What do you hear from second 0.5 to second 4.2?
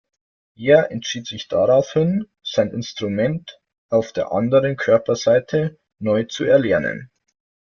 Er entschied sich daraufhin, sein Instrument auf